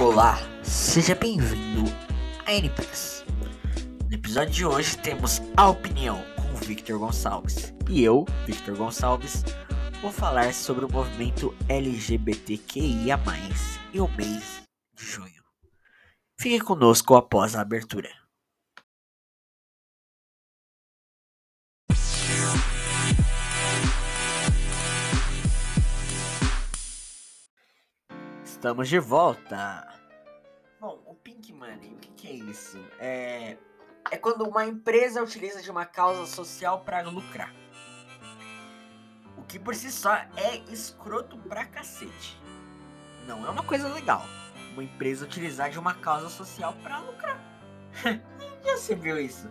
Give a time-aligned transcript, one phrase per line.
[0.00, 1.82] Olá, seja bem-vindo
[2.46, 3.24] a NPS.
[4.08, 7.74] No episódio de hoje temos a opinião com Victor Gonçalves.
[7.88, 9.44] E eu, Victor Gonçalves,
[10.00, 13.20] vou falar sobre o movimento LGBTQIA+,
[13.92, 14.62] e o mês
[14.94, 15.42] de junho.
[16.38, 18.21] Fique conosco após a abertura.
[28.62, 29.88] Estamos de volta.
[30.80, 32.78] Bom, o Pink Money, o que, que é isso?
[33.00, 33.56] É,
[34.08, 37.52] é quando uma empresa utiliza de uma causa social para lucrar.
[39.36, 42.40] O que por si só é escroto pra cacete.
[43.26, 44.22] Não é uma coisa legal.
[44.74, 47.40] Uma empresa utilizar de uma causa social para lucrar.
[48.64, 49.50] Já se viu isso?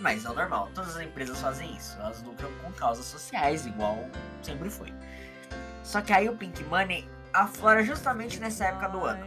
[0.00, 1.96] Mas é o normal, todas as empresas fazem isso.
[2.00, 3.96] Elas lucram com causas sociais, igual
[4.42, 4.92] sempre foi.
[5.84, 9.26] Só que aí o Pink Money aflora justamente nessa época do ano,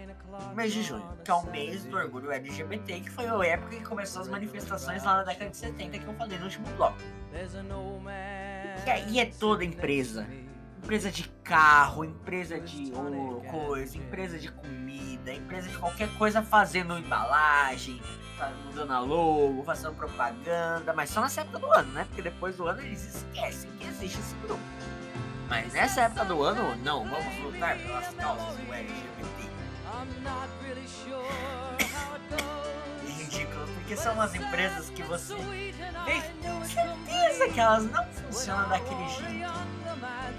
[0.56, 3.84] mês de junho, que é o mês do orgulho LGBT, que foi a época que
[3.84, 6.98] começou as manifestações lá na década de 70 que eu falei no último bloco.
[8.86, 10.28] E aí é toda empresa.
[10.84, 12.92] Empresa de carro, empresa de
[13.52, 18.02] coisa, empresa de comida, empresa de qualquer coisa fazendo embalagem,
[18.66, 22.06] mudando a logo, fazendo propaganda, mas só nessa época do ano, né?
[22.06, 24.62] Porque depois do ano eles esquecem que existe esse grupo.
[25.52, 29.50] Mas nessa época do ano, não, vamos lutar pelas causas do LGBT.
[33.06, 36.22] ridículo, porque são umas empresas que você vê
[36.66, 39.52] certeza que elas não funcionam daquele jeito.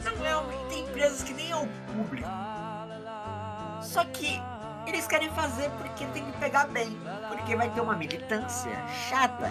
[0.02, 2.30] Não é, tem empresas que nem é o público.
[3.82, 4.40] Só que
[4.86, 8.72] eles querem fazer porque tem que pegar bem, porque vai ter uma militância
[9.10, 9.50] chata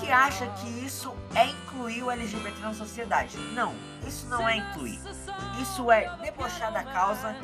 [0.00, 3.36] que acha que isso é incluir o LGBT na sociedade.
[3.52, 3.74] Não,
[4.06, 5.00] isso não é incluir.
[5.60, 7.36] Isso é debochar da causa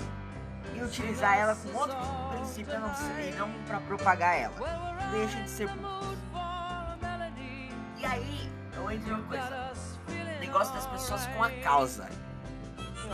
[0.75, 1.97] e utilizar ela com outro
[2.31, 4.55] princípio não ser, não para propagar ela.
[5.11, 6.17] Deixa de ser burro.
[7.99, 9.73] E aí, eu entro uma coisa.
[10.09, 12.09] O negócio das pessoas com a causa.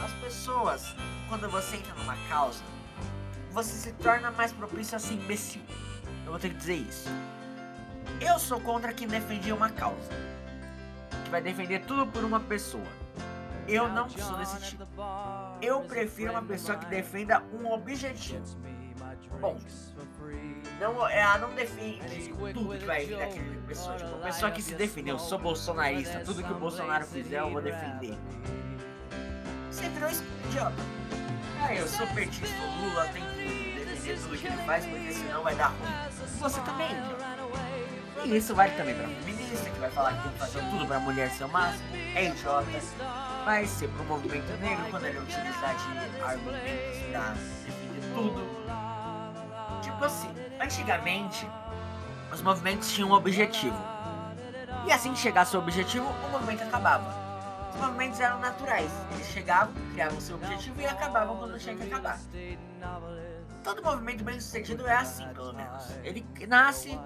[0.04, 0.94] As pessoas,
[1.28, 2.62] quando você entra numa causa,
[3.52, 5.62] você se torna mais propício a ser imbecil.
[6.24, 7.08] Eu vou ter que dizer isso.
[8.20, 10.10] Eu sou contra quem defende uma causa.
[11.24, 12.86] Que vai defender tudo por uma pessoa.
[13.66, 14.86] Eu não sou desse tipo.
[15.62, 18.44] Eu prefiro uma pessoa que defenda um objetivo.
[19.40, 19.58] Bom,
[20.78, 23.96] não, ela não defende tudo que vai vir daquele pessoa.
[23.96, 27.50] Tipo, uma pessoa que se defende, eu sou bolsonarista, tudo que o Bolsonaro fizer eu
[27.50, 28.18] vou defender.
[29.70, 30.74] Você virou idiota.
[31.62, 35.42] Ah, eu sou petista, o Lula tem que defender tudo que ele faz, porque senão
[35.42, 36.38] vai dar ruim.
[36.38, 37.29] Você também, idiota.
[38.24, 41.00] E isso vale também pra feminista, que vai falar que tem que fazer tudo pra
[41.00, 41.84] mulher ser o máximo.
[42.14, 42.66] É idiota.
[43.44, 49.80] Vai ser pro movimento negro quando ele utilizar de argumentos pra defender tudo.
[49.82, 50.28] Tipo assim,
[50.60, 51.48] antigamente
[52.32, 53.76] os movimentos tinham um objetivo.
[54.86, 57.12] E assim que chegasse o objetivo, o movimento acabava.
[57.74, 58.90] Os movimentos eram naturais.
[59.12, 62.18] Eles chegavam, criavam seu objetivo e acabavam quando tinha que acabar.
[63.64, 65.84] Todo movimento bem sucedido é assim, pelo menos.
[66.02, 66.98] Ele nasce,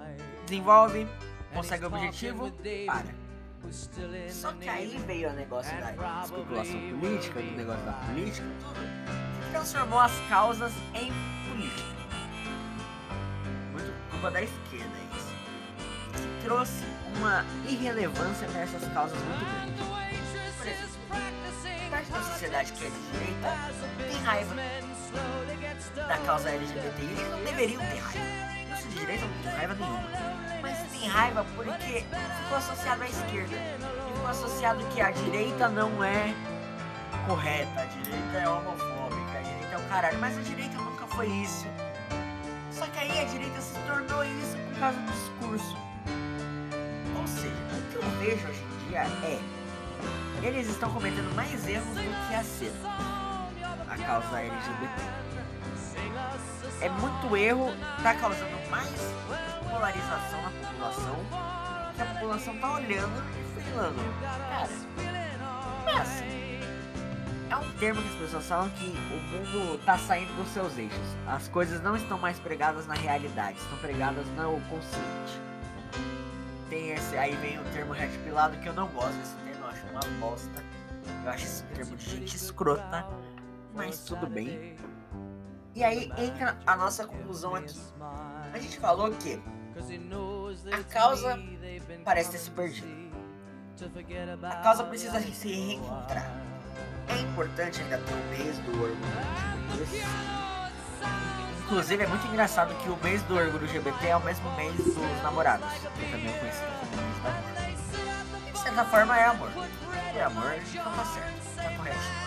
[0.45, 1.07] desenvolve,
[1.53, 2.51] consegue o objetivo,
[2.85, 3.25] para.
[4.29, 5.91] Só que aí veio o negócio da
[6.23, 8.79] especulação política, do negócio da política, tudo,
[9.43, 11.11] que transformou as causas em
[11.49, 11.95] política.
[13.71, 15.33] Muito culpa da esquerda isso.
[16.13, 16.83] Que trouxe
[17.17, 19.73] uma irrelevância para essas causas muito grande.
[20.57, 20.95] Por exemplo,
[21.89, 24.55] parte da sociedade que é de direita tem raiva
[25.95, 28.45] da causa LGBT e eles não deveriam ter raiva
[28.75, 30.34] isso de direita não tem raiva nenhuma.
[31.07, 32.03] Raiva porque
[32.43, 33.55] ficou associado à esquerda.
[34.13, 36.33] Ficou associado que a direita não é
[37.27, 40.19] correta, a direita é homofóbica, a direita é o caralho.
[40.19, 41.65] Mas a direita nunca foi isso.
[42.71, 45.77] Só que aí a direita se tornou isso por causa do discurso.
[47.19, 49.39] Ou seja, o que eu vejo hoje em dia é.
[50.43, 53.24] Eles estão cometendo mais erros do que acerto.
[53.95, 55.03] A causa LGBT
[56.81, 57.71] é muito erro,
[58.03, 58.89] tá causando mais
[59.71, 61.15] polarização na população,
[61.95, 63.23] que a população tá olhando
[63.57, 66.35] e falando, cara, é assim.
[67.49, 71.15] É um termo que as pessoas falam que o mundo tá saindo dos seus eixos.
[71.25, 75.41] As coisas não estão mais pregadas na realidade, estão pregadas no consciente.
[76.69, 79.69] Tem esse, aí vem o termo red pilado que eu não gosto desse termo, eu
[79.69, 80.63] acho uma bosta.
[81.23, 83.05] Eu acho esse termo de gente escrota,
[83.75, 84.75] mas tudo bem.
[85.75, 87.77] E aí entra a nossa conclusão aqui.
[88.53, 89.41] A gente falou que
[90.71, 91.37] a causa
[92.03, 93.05] parece ter se perdido.
[94.43, 96.31] A causa precisa se reencontrar.
[97.09, 98.95] É importante ainda ter o mês do orgulho
[101.65, 105.23] Inclusive é muito engraçado que o mês do orgulho LGBT é o mesmo mês dos
[105.23, 105.67] namorados.
[105.83, 106.63] Eu também conheci
[108.53, 109.49] De certa forma é amor.
[110.15, 112.24] E amor não tá certo, tá correto.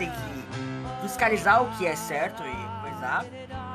[0.00, 3.22] Tem que fiscalizar o que é certo e coisar.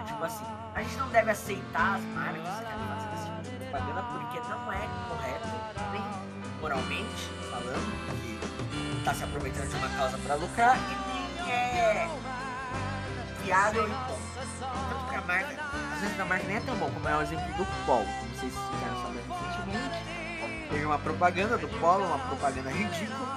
[0.07, 0.44] Tipo assim,
[0.74, 4.39] a gente não deve aceitar as marcas que querem fazer esse tipo de propaganda porque
[4.50, 5.48] não é correto,
[5.92, 6.01] nem
[6.60, 12.10] moralmente falando, que tá se aproveitando de uma causa para lucrar e nem é
[13.44, 14.19] viável e bom.
[14.89, 15.63] Tanto que a marca,
[15.94, 18.36] às vezes a marca nem é tão bom, como é o exemplo do Polo, como
[18.36, 20.69] vocês ficaram sabendo recentemente.
[20.72, 23.27] Teve uma propaganda do Polo, uma propaganda ridícula.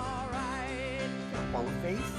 [0.66, 2.17] Que o Polo fez.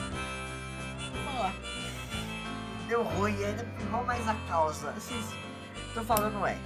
[2.90, 4.92] Deu ruim e ainda pirrou mais a causa.
[4.92, 5.24] Vocês
[5.88, 6.58] estão falando é.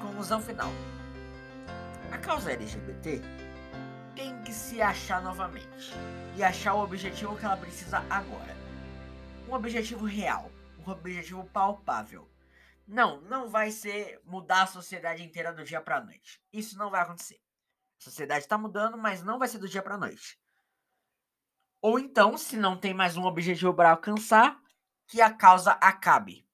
[0.00, 0.72] Conclusão final.
[2.10, 3.20] A causa LGBT
[4.16, 5.92] tem que se achar novamente.
[6.36, 8.56] E achar o objetivo que ela precisa agora
[9.48, 10.50] um objetivo real,
[10.84, 12.28] um objetivo palpável.
[12.86, 16.40] Não, não vai ser mudar a sociedade inteira do dia para noite.
[16.52, 17.40] Isso não vai acontecer.
[18.00, 20.38] A sociedade está mudando, mas não vai ser do dia para noite.
[21.80, 24.60] Ou então, se não tem mais um objetivo para alcançar,
[25.06, 26.46] que a causa acabe.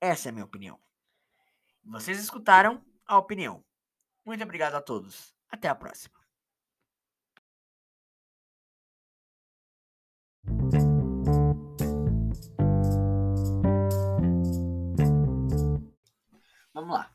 [0.00, 0.78] Essa é a minha opinião.
[1.84, 3.64] Vocês escutaram a opinião.
[4.24, 5.34] Muito obrigado a todos.
[5.50, 6.16] Até a próxima.
[16.74, 17.10] Vamos lá.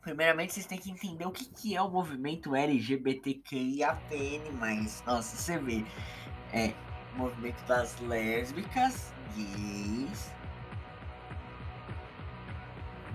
[0.00, 4.50] Primeiramente, vocês têm que entender o que, que é o movimento LGBTQIAPN+.
[5.06, 5.84] Nossa, você vê.
[6.52, 6.74] É
[7.16, 10.30] movimento das lésbicas, gays,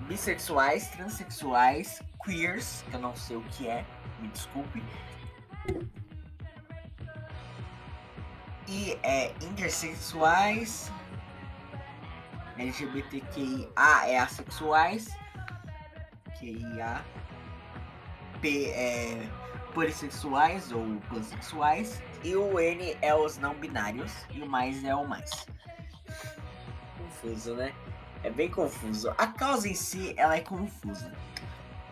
[0.07, 3.85] bissexuais, transexuais, queers, que eu não sei o que é,
[4.19, 4.83] me desculpe.
[8.67, 10.91] E é intersexuais,
[12.57, 13.69] LGBTQIA
[14.07, 15.07] é assexuais
[16.45, 17.03] QIA,
[18.41, 19.29] P é
[19.73, 25.07] polissexuais ou pansexuais, e o N é os não binários, e o mais é o
[25.07, 25.47] mais.
[27.25, 27.74] Confuso, né?
[28.24, 29.10] É bem confuso.
[29.18, 31.12] A causa em si, ela é confusa.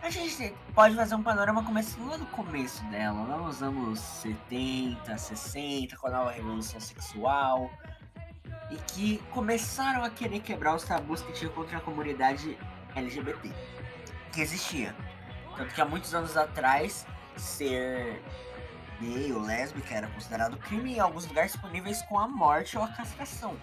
[0.02, 5.18] A gente pode fazer um panorama começando lá do começo dela, lá nos anos 70,
[5.18, 7.72] 60, com a nova revolução sexual,
[8.70, 12.58] e que começaram a querer quebrar os tabus que tinha contra a comunidade
[12.96, 13.52] LGBT
[14.32, 14.96] que existia.
[15.56, 17.08] Tanto que há muitos anos atrás,
[17.38, 18.22] ser
[19.00, 22.88] gay ou lésbica era considerado crime em alguns lugares disponíveis com a morte ou a
[22.90, 23.58] castração.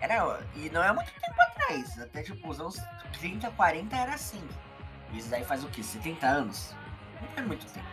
[0.00, 2.80] Era, e não é muito tempo atrás, até tipo os anos
[3.18, 4.46] 30, 40 era assim.
[5.12, 5.82] Isso daí faz o que?
[5.82, 6.74] 70 anos?
[7.20, 7.86] Não é muito tempo.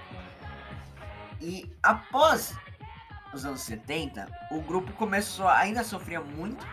[1.40, 2.56] E após
[3.34, 6.66] os anos 70, o grupo começou, ainda sofria muito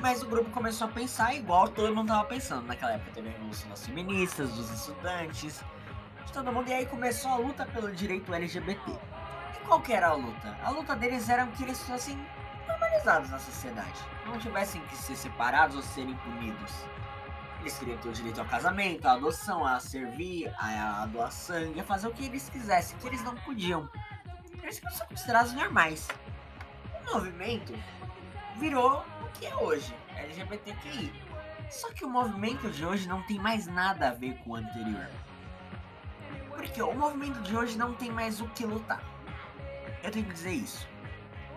[0.00, 2.66] mas o grupo começou a pensar igual todo mundo tava pensando.
[2.66, 5.62] Naquela época teve a revolução das feministas, dos estudantes,
[6.26, 6.68] de todo mundo.
[6.68, 8.90] E aí começou a luta pelo direito LGBT.
[8.90, 10.56] E qual que era a luta?
[10.62, 12.18] A luta deles era que eles fossem
[12.94, 14.00] normalizados na sociedade.
[14.26, 16.72] Não tivessem que ser separados ou serem punidos.
[17.60, 21.84] Eles queriam ter o direito ao casamento, à adoção, a servir, a, doar sangue, a
[21.84, 23.88] fazer o que eles quisessem, que eles não podiam.
[24.62, 26.06] Eles são considerados normais.
[27.06, 27.74] O movimento
[28.58, 29.04] virou
[29.34, 31.12] que é hoje, LGBTQI.
[31.70, 35.08] Só que o movimento de hoje não tem mais nada a ver com o anterior.
[36.48, 39.02] Porque o movimento de hoje não tem mais o que lutar.
[40.02, 40.86] Eu tenho que dizer isso.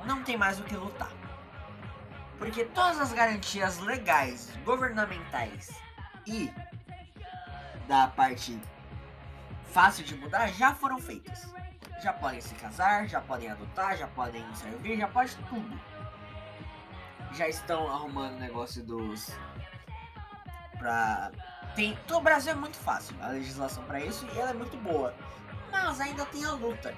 [0.05, 1.11] Não tem mais o que lutar.
[2.37, 5.69] Porque todas as garantias legais, governamentais
[6.25, 6.51] e
[7.87, 8.59] da parte
[9.71, 11.51] fácil de mudar já foram feitas.
[12.01, 15.79] Já podem se casar, já podem adotar, já podem servir, já pode tudo
[17.37, 19.31] já estão arrumando o negócio dos.
[20.77, 21.31] Pra.
[21.75, 21.97] Tem.
[22.11, 25.13] O Brasil é muito fácil, a legislação para isso, e ela é muito boa.
[25.71, 26.93] Mas ainda tem a luta.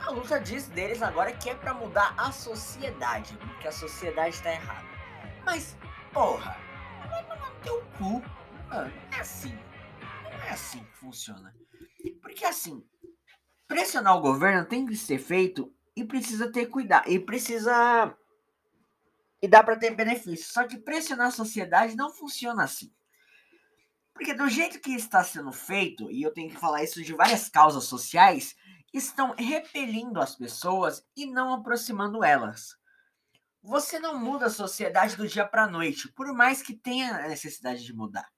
[0.00, 4.52] A luta diz deles agora que é para mudar a sociedade, porque a sociedade está
[4.52, 4.86] errada.
[5.44, 5.76] Mas,
[6.12, 6.56] porra,
[7.08, 8.22] tomar no teu cu.
[8.68, 9.58] Mano, não é assim.
[10.24, 11.54] Não é assim que funciona.
[12.22, 12.84] Porque assim,
[13.66, 17.08] pressionar o governo tem que ser feito e precisa ter cuidado.
[17.08, 18.16] E precisa
[19.40, 20.52] e dá para ter benefícios.
[20.52, 22.92] Só que pressionar a sociedade não funciona assim.
[24.12, 27.48] Porque do jeito que está sendo feito, e eu tenho que falar isso de várias
[27.48, 28.56] causas sociais,
[28.92, 32.76] estão repelindo as pessoas e não aproximando elas.
[33.62, 37.28] Você não muda a sociedade do dia para a noite, por mais que tenha a
[37.28, 38.28] necessidade de mudar.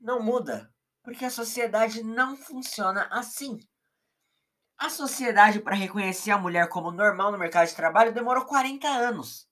[0.00, 0.72] Não muda,
[1.02, 3.58] porque a sociedade não funciona assim.
[4.78, 9.48] A sociedade para reconhecer a mulher como normal no mercado de trabalho demorou 40 anos.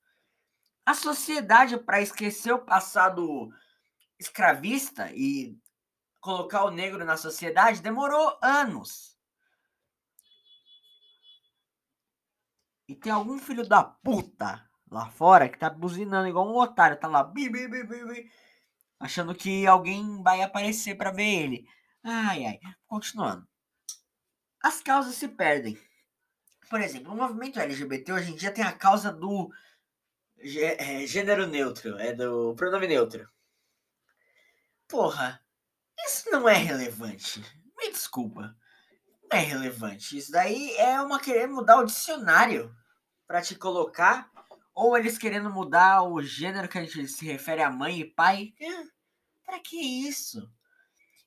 [0.85, 3.49] A sociedade, para esquecer o passado
[4.19, 5.57] escravista e
[6.21, 9.17] colocar o negro na sociedade, demorou anos.
[12.91, 17.07] E tem algum filho da puta lá fora que tá buzinando igual um otário, tá
[17.07, 18.29] lá, bi, bi, bi, bi,
[18.99, 21.69] achando que alguém vai aparecer para ver ele.
[22.03, 22.59] Ai, ai.
[22.89, 23.47] Continuando.
[24.61, 25.81] As causas se perdem.
[26.69, 29.53] Por exemplo, o movimento LGBT hoje em dia tem a causa do
[30.37, 33.31] é, gênero neutro, é do pronome neutro.
[34.89, 35.41] Porra,
[35.97, 37.41] isso não é relevante.
[37.79, 38.53] Me desculpa.
[39.31, 40.19] Não é relevante.
[40.19, 42.80] Isso daí é uma querer mudar o dicionário
[43.31, 44.29] para te colocar
[44.75, 48.53] ou eles querendo mudar o gênero que a gente se refere a mãe e pai.
[48.61, 48.83] É,
[49.47, 50.51] pra que isso?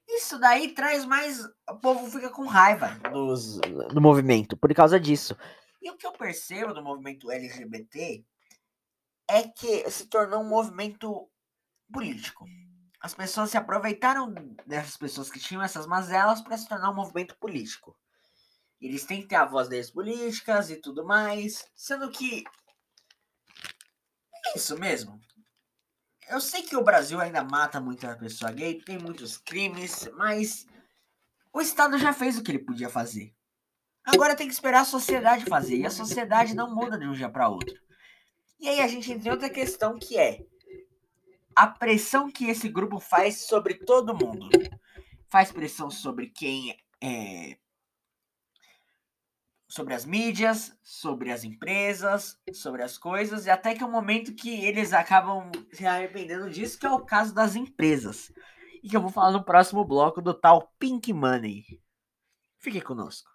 [0.05, 1.39] Isso daí traz mais.
[1.69, 3.57] O povo fica com raiva dos,
[3.93, 5.38] do movimento por causa disso.
[5.81, 8.25] E o que eu percebo do movimento LGBT
[9.29, 11.29] é que se tornou um movimento
[11.89, 12.45] político.
[13.00, 14.33] As pessoas se aproveitaram
[14.67, 17.95] dessas pessoas que tinham essas mazelas para se tornar um movimento político.
[18.83, 22.43] Eles têm que ter a voz deles políticas e tudo mais, sendo que
[24.45, 25.17] é isso mesmo.
[26.27, 30.67] Eu sei que o Brasil ainda mata muita pessoa gay, tem muitos crimes, mas
[31.53, 33.33] o Estado já fez o que ele podia fazer.
[34.03, 37.29] Agora tem que esperar a sociedade fazer, e a sociedade não muda de um dia
[37.29, 37.73] para outro.
[38.59, 40.45] E aí a gente entra em outra questão que é
[41.55, 44.49] a pressão que esse grupo faz sobre todo mundo.
[45.29, 47.57] Faz pressão sobre quem é
[49.74, 54.36] sobre as mídias, sobre as empresas, sobre as coisas, e até que é um momento
[54.36, 58.32] que eles acabam se arrependendo disso, que é o caso das empresas.
[58.84, 61.82] E que eu vou falar no próximo bloco do tal Pink Money.
[62.60, 63.27] Fique conosco.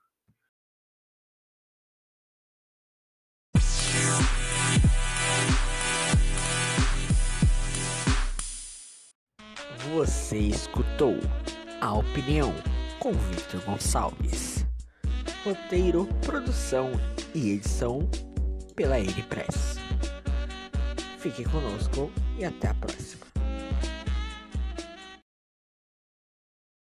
[9.92, 11.16] Você escutou
[11.80, 12.52] a opinião
[13.00, 14.57] com Victor Gonçalves.
[15.48, 16.92] Roteiro, produção
[17.34, 18.00] e edição
[18.76, 19.76] pela N-Press.
[21.16, 23.27] Fique conosco e até a próxima.